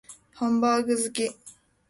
[0.33, 1.29] ハンバーグ好き